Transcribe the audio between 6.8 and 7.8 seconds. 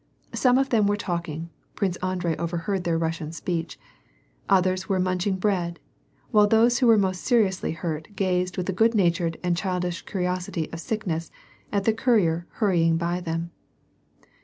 were most seriously